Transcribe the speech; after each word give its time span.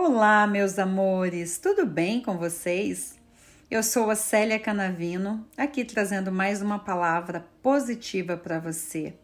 Olá, 0.00 0.46
meus 0.46 0.78
amores, 0.78 1.58
tudo 1.58 1.84
bem 1.84 2.22
com 2.22 2.38
vocês? 2.38 3.18
Eu 3.68 3.82
sou 3.82 4.08
a 4.10 4.14
Célia 4.14 4.56
Canavino, 4.56 5.44
aqui 5.56 5.84
trazendo 5.84 6.30
mais 6.30 6.62
uma 6.62 6.78
palavra 6.78 7.44
positiva 7.60 8.36
para 8.36 8.60
você, 8.60 9.14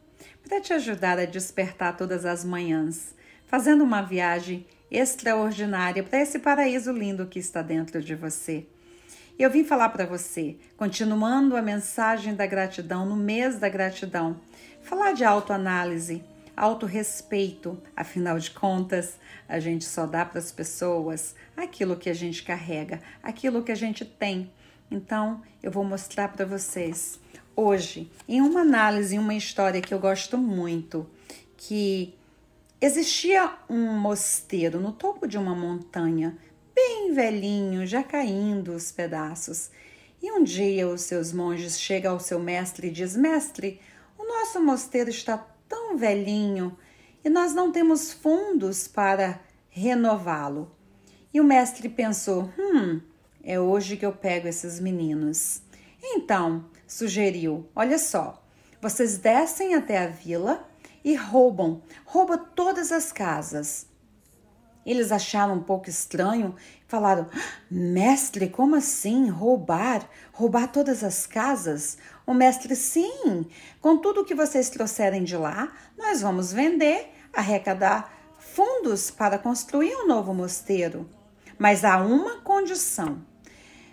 para 0.42 0.60
te 0.60 0.72
ajudar 0.72 1.16
a 1.16 1.26
despertar 1.26 1.96
todas 1.96 2.26
as 2.26 2.44
manhãs, 2.44 3.14
fazendo 3.46 3.84
uma 3.84 4.02
viagem 4.02 4.66
extraordinária 4.90 6.02
para 6.02 6.20
esse 6.20 6.40
paraíso 6.40 6.90
lindo 6.90 7.28
que 7.28 7.38
está 7.38 7.62
dentro 7.62 8.02
de 8.02 8.16
você. 8.16 8.66
Eu 9.38 9.50
vim 9.50 9.62
falar 9.62 9.90
para 9.90 10.06
você, 10.06 10.56
continuando 10.76 11.56
a 11.56 11.62
mensagem 11.62 12.34
da 12.34 12.46
gratidão 12.46 13.06
no 13.06 13.14
mês 13.14 13.60
da 13.60 13.68
gratidão, 13.68 14.40
falar 14.82 15.12
de 15.12 15.24
autoanálise 15.24 16.24
autorrespeito. 16.56 17.80
Afinal 17.96 18.38
de 18.38 18.50
contas, 18.50 19.18
a 19.48 19.58
gente 19.58 19.84
só 19.84 20.06
dá 20.06 20.24
para 20.24 20.38
as 20.38 20.52
pessoas 20.52 21.34
aquilo 21.56 21.96
que 21.96 22.10
a 22.10 22.14
gente 22.14 22.42
carrega, 22.42 23.00
aquilo 23.22 23.62
que 23.62 23.72
a 23.72 23.76
gente 23.76 24.04
tem. 24.04 24.50
Então, 24.90 25.42
eu 25.62 25.70
vou 25.70 25.84
mostrar 25.84 26.28
para 26.28 26.44
vocês 26.44 27.18
hoje, 27.56 28.10
em 28.28 28.40
uma 28.40 28.60
análise, 28.60 29.16
em 29.16 29.18
uma 29.18 29.34
história 29.34 29.80
que 29.80 29.94
eu 29.94 29.98
gosto 29.98 30.36
muito, 30.36 31.08
que 31.56 32.14
existia 32.80 33.50
um 33.68 33.98
mosteiro 33.98 34.80
no 34.80 34.92
topo 34.92 35.26
de 35.26 35.38
uma 35.38 35.54
montanha, 35.54 36.36
bem 36.74 37.12
velhinho, 37.12 37.86
já 37.86 38.02
caindo 38.02 38.72
os 38.72 38.90
pedaços. 38.92 39.70
E 40.22 40.30
um 40.32 40.42
dia 40.42 40.88
os 40.88 41.02
seus 41.02 41.32
monges 41.32 41.80
chegam 41.80 42.12
ao 42.12 42.20
seu 42.20 42.38
mestre 42.38 42.88
e 42.88 42.90
diz: 42.90 43.16
Mestre, 43.16 43.80
o 44.18 44.26
nosso 44.26 44.60
mosteiro 44.60 45.10
está 45.10 45.36
velhinho 45.96 46.76
e 47.24 47.30
nós 47.30 47.54
não 47.54 47.72
temos 47.72 48.12
fundos 48.12 48.86
para 48.86 49.40
renová-lo. 49.70 50.70
E 51.32 51.40
o 51.40 51.44
mestre 51.44 51.88
pensou: 51.88 52.52
hum, 52.58 53.00
é 53.42 53.58
hoje 53.58 53.96
que 53.96 54.06
eu 54.06 54.12
pego 54.12 54.46
esses 54.46 54.78
meninos. 54.78 55.62
Então, 56.02 56.66
sugeriu: 56.86 57.68
olha 57.74 57.98
só, 57.98 58.42
vocês 58.80 59.18
descem 59.18 59.74
até 59.74 59.98
a 59.98 60.06
vila 60.06 60.68
e 61.04 61.14
roubam, 61.14 61.82
roubam 62.04 62.38
todas 62.54 62.92
as 62.92 63.10
casas. 63.10 63.86
Eles 64.84 65.10
acharam 65.10 65.54
um 65.54 65.62
pouco 65.62 65.88
estranho, 65.88 66.54
falaram: 66.86 67.26
Mestre, 67.70 68.48
como 68.48 68.76
assim? 68.76 69.28
Roubar? 69.28 70.08
Roubar 70.32 70.70
todas 70.70 71.02
as 71.02 71.26
casas? 71.26 71.98
O 72.26 72.34
mestre, 72.34 72.74
sim, 72.74 73.46
com 73.80 73.96
tudo 73.96 74.24
que 74.24 74.34
vocês 74.34 74.70
trouxerem 74.70 75.24
de 75.24 75.36
lá, 75.36 75.72
nós 75.96 76.20
vamos 76.22 76.52
vender, 76.52 77.10
arrecadar 77.32 78.12
fundos 78.38 79.10
para 79.10 79.38
construir 79.38 79.94
um 79.96 80.06
novo 80.06 80.32
mosteiro. 80.32 81.08
Mas 81.58 81.84
há 81.84 81.98
uma 81.98 82.36
condição. 82.40 83.22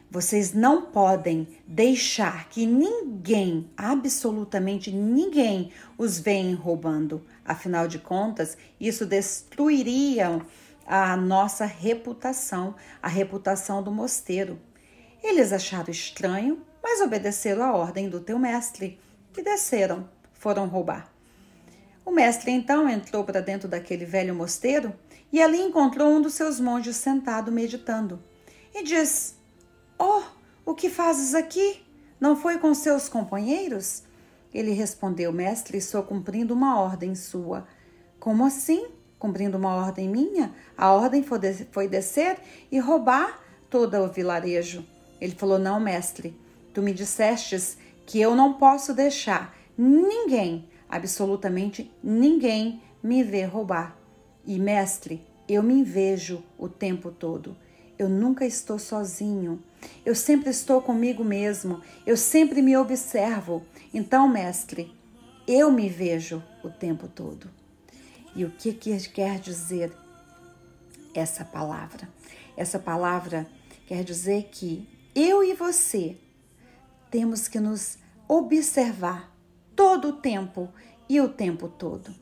Vocês 0.10 0.54
não 0.54 0.82
podem 0.82 1.48
deixar 1.66 2.50
que 2.50 2.66
ninguém, 2.66 3.70
absolutamente 3.78 4.92
ninguém, 4.92 5.72
os 5.98 6.20
venha 6.20 6.54
roubando. 6.54 7.26
Afinal 7.46 7.88
de 7.88 7.98
contas, 7.98 8.58
isso 8.78 9.06
destruiria 9.06 10.42
a 10.86 11.16
nossa 11.16 11.66
reputação, 11.66 12.76
a 13.02 13.08
reputação 13.08 13.82
do 13.82 13.92
mosteiro. 13.92 14.60
Eles 15.24 15.54
acharam 15.54 15.92
estranho, 15.92 16.62
mas 16.82 17.02
obedeceram 17.02 17.64
a 17.64 17.74
ordem 17.74 18.10
do 18.10 18.20
teu 18.20 18.40
mestre 18.40 19.00
e 19.38 19.44
desceram, 19.44 20.10
foram 20.34 20.68
roubar. 20.68 21.12
O 22.04 22.12
mestre 22.12 22.52
então 22.52 22.90
entrou 22.90 23.24
para 23.24 23.42
dentro 23.42 23.68
daquele 23.68 24.06
velho 24.06 24.34
mosteiro 24.34 24.94
e 25.32 25.42
ali 25.42 25.62
encontrou 25.62 26.10
um 26.10 26.22
dos 26.22 26.34
seus 26.34 26.60
monges 26.60 26.98
sentado 26.98 27.52
meditando. 27.52 28.22
E 28.74 28.84
diz: 28.84 29.38
Oh, 30.00 30.24
o 30.66 30.74
que 30.74 30.90
fazes 30.90 31.36
aqui? 31.36 31.86
Não 32.20 32.36
foi 32.36 32.58
com 32.58 32.74
seus 32.74 33.08
companheiros? 33.08 34.04
Ele 34.54 34.72
respondeu: 34.72 35.32
Mestre, 35.32 35.78
estou 35.78 36.04
cumprindo 36.04 36.54
uma 36.54 36.80
ordem 36.80 37.16
sua. 37.16 37.68
Como 38.20 38.46
assim? 38.46 38.90
Cumprindo 39.22 39.56
uma 39.56 39.76
ordem 39.76 40.10
minha, 40.10 40.52
a 40.76 40.92
ordem 40.92 41.24
foi 41.24 41.88
descer 41.88 42.40
e 42.72 42.80
roubar 42.80 43.40
todo 43.70 43.96
o 44.00 44.08
vilarejo. 44.08 44.84
Ele 45.22 45.36
falou: 45.36 45.60
Não, 45.60 45.80
mestre, 45.80 46.36
tu 46.74 46.82
me 46.82 46.92
dissestes 46.92 47.78
que 48.08 48.20
eu 48.20 48.36
não 48.36 48.54
posso 48.54 48.96
deixar 48.96 49.56
ninguém, 49.78 50.68
absolutamente 50.90 51.90
ninguém, 52.04 52.82
me 53.04 53.24
ver 53.24 53.46
roubar. 53.46 53.96
E, 54.44 54.58
mestre, 54.58 55.24
eu 55.48 55.62
me 55.62 55.84
vejo 55.84 56.44
o 56.58 56.68
tempo 56.68 57.12
todo. 57.12 57.56
Eu 58.00 58.10
nunca 58.10 58.44
estou 58.44 58.80
sozinho. 58.80 59.62
Eu 60.04 60.16
sempre 60.16 60.50
estou 60.50 60.82
comigo 60.82 61.24
mesmo. 61.24 61.80
Eu 62.08 62.18
sempre 62.18 62.60
me 62.64 62.76
observo. 62.76 63.62
Então, 63.94 64.28
mestre, 64.28 64.92
eu 65.48 65.72
me 65.72 65.88
vejo 65.88 66.42
o 66.64 66.70
tempo 66.70 67.08
todo. 67.08 67.61
E 68.36 68.46
o 68.46 68.52
que, 68.52 68.74
que 68.74 68.98
quer 69.10 69.40
dizer 69.40 69.92
essa 71.14 71.44
palavra? 71.44 72.08
Essa 72.56 72.80
palavra 72.80 73.48
quer 73.88 74.04
dizer 74.04 74.50
que 74.52 74.88
eu 75.14 75.44
e 75.44 75.54
você 75.54 76.18
temos 77.10 77.48
que 77.48 77.60
nos 77.60 77.98
observar 78.28 79.36
todo 79.76 80.10
o 80.10 80.14
tempo 80.14 80.70
e 81.10 81.20
o 81.20 81.28
tempo 81.28 81.68
todo. 81.68 82.16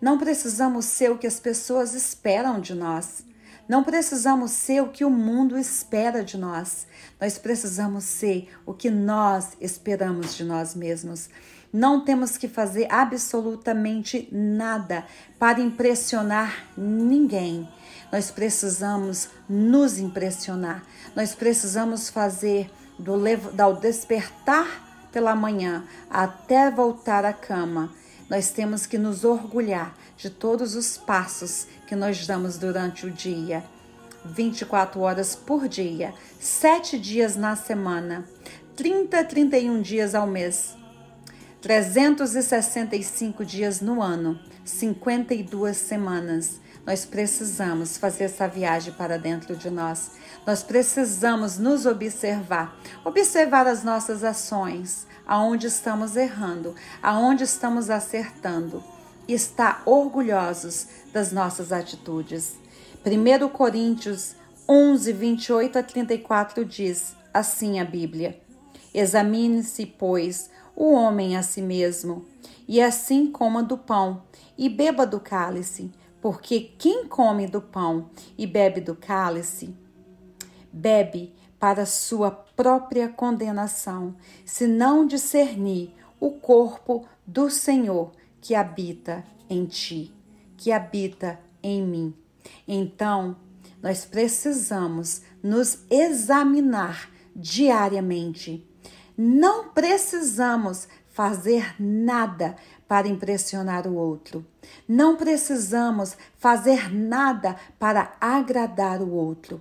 Não 0.00 0.16
precisamos 0.16 0.84
ser 0.84 1.10
o 1.10 1.18
que 1.18 1.26
as 1.26 1.40
pessoas 1.40 1.92
esperam 1.92 2.60
de 2.60 2.72
nós. 2.72 3.24
Não 3.68 3.84
precisamos 3.84 4.52
ser 4.52 4.82
o 4.82 4.88
que 4.88 5.04
o 5.04 5.10
mundo 5.10 5.58
espera 5.58 6.24
de 6.24 6.38
nós. 6.38 6.86
Nós 7.20 7.36
precisamos 7.36 8.04
ser 8.04 8.48
o 8.64 8.72
que 8.72 8.88
nós 8.88 9.50
esperamos 9.60 10.34
de 10.34 10.42
nós 10.42 10.74
mesmos. 10.74 11.28
Não 11.70 12.02
temos 12.02 12.38
que 12.38 12.48
fazer 12.48 12.88
absolutamente 12.90 14.26
nada 14.32 15.04
para 15.38 15.60
impressionar 15.60 16.64
ninguém. 16.76 17.68
Nós 18.10 18.30
precisamos 18.30 19.28
nos 19.46 19.98
impressionar. 19.98 20.82
Nós 21.14 21.34
precisamos 21.34 22.08
fazer 22.08 22.70
do, 22.98 23.18
do 23.18 23.80
despertar 23.80 25.08
pela 25.12 25.34
manhã 25.34 25.84
até 26.08 26.70
voltar 26.70 27.24
à 27.26 27.34
cama. 27.34 27.90
Nós 28.28 28.50
temos 28.50 28.84
que 28.84 28.98
nos 28.98 29.24
orgulhar 29.24 29.96
de 30.16 30.28
todos 30.28 30.74
os 30.74 30.98
passos 30.98 31.66
que 31.86 31.96
nós 31.96 32.26
damos 32.26 32.58
durante 32.58 33.06
o 33.06 33.10
dia. 33.10 33.64
24 34.24 35.00
horas 35.00 35.34
por 35.34 35.68
dia, 35.68 36.12
7 36.38 36.98
dias 36.98 37.36
na 37.36 37.56
semana, 37.56 38.24
30, 38.76 39.24
31 39.24 39.80
dias 39.80 40.14
ao 40.14 40.26
mês. 40.26 40.76
365 41.60 43.44
dias 43.44 43.80
no 43.80 44.02
ano, 44.02 44.38
52 44.64 45.76
semanas. 45.76 46.60
Nós 46.88 47.04
precisamos 47.04 47.98
fazer 47.98 48.24
essa 48.24 48.48
viagem 48.48 48.94
para 48.94 49.18
dentro 49.18 49.54
de 49.54 49.68
nós. 49.68 50.12
Nós 50.46 50.62
precisamos 50.62 51.58
nos 51.58 51.84
observar, 51.84 52.80
observar 53.04 53.66
as 53.66 53.84
nossas 53.84 54.24
ações, 54.24 55.06
aonde 55.26 55.66
estamos 55.66 56.16
errando, 56.16 56.74
aonde 57.02 57.44
estamos 57.44 57.90
acertando, 57.90 58.82
e 59.28 59.34
estar 59.34 59.82
orgulhosos 59.84 60.86
das 61.12 61.30
nossas 61.30 61.72
atitudes. 61.72 62.56
1 63.04 63.48
Coríntios 63.50 64.34
11, 64.66 65.12
28 65.12 65.78
a 65.78 65.82
34 65.82 66.64
diz 66.64 67.14
assim 67.34 67.78
a 67.80 67.84
Bíblia: 67.84 68.40
Examine-se, 68.94 69.84
pois, 69.84 70.48
o 70.74 70.94
homem 70.94 71.36
a 71.36 71.42
si 71.42 71.60
mesmo, 71.60 72.24
e 72.66 72.80
assim 72.80 73.30
coma 73.30 73.62
do 73.62 73.76
pão 73.76 74.22
e 74.56 74.70
beba 74.70 75.06
do 75.06 75.20
cálice, 75.20 75.92
porque 76.20 76.72
quem 76.78 77.06
come 77.06 77.46
do 77.46 77.60
pão 77.60 78.10
e 78.36 78.46
bebe 78.46 78.80
do 78.80 78.94
cálice, 78.94 79.74
bebe 80.72 81.34
para 81.58 81.86
sua 81.86 82.30
própria 82.30 83.08
condenação, 83.08 84.14
se 84.44 84.66
não 84.66 85.06
discernir 85.06 85.94
o 86.20 86.30
corpo 86.32 87.06
do 87.26 87.50
Senhor 87.50 88.12
que 88.40 88.54
habita 88.54 89.24
em 89.48 89.64
ti, 89.66 90.12
que 90.56 90.72
habita 90.72 91.38
em 91.62 91.82
mim. 91.82 92.14
Então, 92.66 93.36
nós 93.82 94.04
precisamos 94.04 95.22
nos 95.42 95.84
examinar 95.90 97.10
diariamente 97.34 98.68
não 99.20 99.70
precisamos 99.70 100.86
fazer 101.08 101.74
nada 101.76 102.54
para 102.88 103.06
impressionar 103.06 103.86
o 103.86 103.94
outro. 103.94 104.44
Não 104.88 105.14
precisamos 105.14 106.16
fazer 106.38 106.90
nada 106.92 107.54
para 107.78 108.16
agradar 108.18 109.02
o 109.02 109.12
outro. 109.12 109.60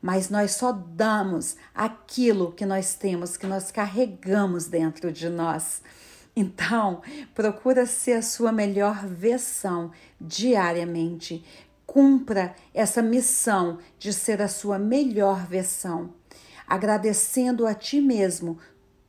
Mas 0.00 0.30
nós 0.30 0.52
só 0.52 0.72
damos 0.72 1.56
aquilo 1.74 2.52
que 2.52 2.64
nós 2.64 2.94
temos, 2.94 3.36
que 3.36 3.46
nós 3.46 3.70
carregamos 3.70 4.66
dentro 4.68 5.12
de 5.12 5.28
nós. 5.28 5.82
Então, 6.34 7.02
procura 7.34 7.84
ser 7.84 8.12
a 8.12 8.22
sua 8.22 8.52
melhor 8.52 9.04
versão 9.04 9.90
diariamente. 10.18 11.44
cumpra 11.84 12.54
essa 12.72 13.02
missão 13.02 13.78
de 13.98 14.12
ser 14.12 14.40
a 14.40 14.46
sua 14.46 14.78
melhor 14.78 15.44
versão, 15.44 16.14
agradecendo 16.64 17.66
a 17.66 17.74
ti 17.74 18.00
mesmo 18.00 18.58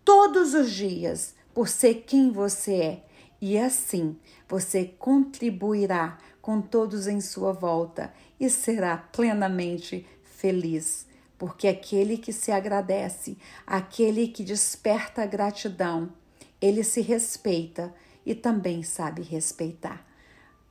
todos 0.04 0.56
os 0.56 0.72
dias 0.72 1.36
por 1.54 1.68
ser 1.68 2.04
quem 2.08 2.32
você 2.32 2.74
é. 2.74 3.11
E 3.42 3.58
assim 3.58 4.16
você 4.48 4.86
contribuirá 4.86 6.20
com 6.42 6.62
todos 6.62 7.08
em 7.08 7.20
sua 7.20 7.52
volta 7.52 8.14
e 8.40 8.50
será 8.50 8.98
plenamente 8.98 10.06
feliz. 10.24 11.08
Porque 11.38 11.68
aquele 11.68 12.18
que 12.18 12.32
se 12.32 12.52
agradece, 12.52 13.36
aquele 13.66 14.28
que 14.28 14.44
desperta 14.44 15.26
gratidão, 15.26 16.14
ele 16.62 16.84
se 16.84 17.02
respeita 17.02 17.92
e 18.24 18.36
também 18.36 18.84
sabe 18.84 19.24
respeitar. 19.24 20.06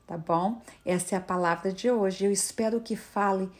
Tá 0.06 0.16
bom? 0.16 0.62
Essa 0.84 1.16
é 1.16 1.18
a 1.18 1.20
palavra 1.20 1.72
de 1.72 1.90
hoje. 1.90 2.24
Eu 2.24 2.32
espero 2.32 2.80
que 2.80 2.94
fale 2.94 3.50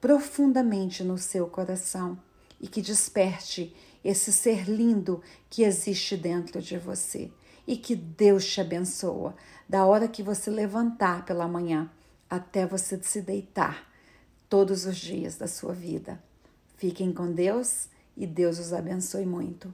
profundamente 0.00 1.02
no 1.02 1.18
seu 1.18 1.48
coração 1.48 2.18
e 2.60 2.68
que 2.68 2.80
desperte 2.80 3.74
esse 4.04 4.32
ser 4.32 4.68
lindo 4.68 5.20
que 5.50 5.62
existe 5.62 6.16
dentro 6.16 6.60
de 6.60 6.78
você. 6.78 7.30
E 7.66 7.76
que 7.76 7.94
Deus 7.94 8.46
te 8.46 8.60
abençoa 8.60 9.34
da 9.68 9.84
hora 9.84 10.08
que 10.08 10.22
você 10.22 10.50
levantar 10.50 11.24
pela 11.24 11.46
manhã 11.46 11.90
até 12.28 12.66
você 12.66 13.00
se 13.02 13.20
deitar 13.20 13.90
todos 14.48 14.86
os 14.86 14.96
dias 14.96 15.36
da 15.36 15.46
sua 15.46 15.72
vida. 15.72 16.22
Fiquem 16.76 17.12
com 17.12 17.32
Deus 17.32 17.88
e 18.16 18.26
Deus 18.26 18.58
os 18.58 18.72
abençoe 18.72 19.24
muito. 19.24 19.72